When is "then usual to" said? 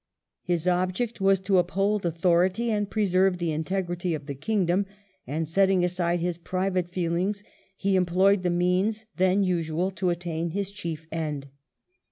9.17-10.09